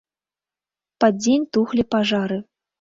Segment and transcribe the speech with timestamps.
[1.05, 2.45] Пад дзень тухлі пажары.